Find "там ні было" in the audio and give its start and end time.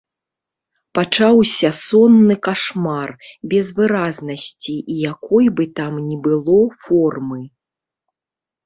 5.83-6.61